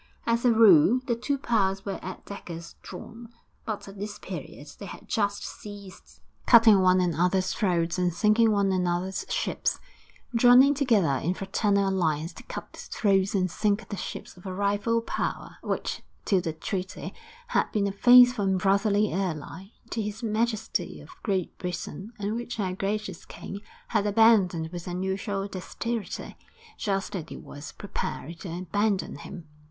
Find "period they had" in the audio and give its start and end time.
4.17-5.07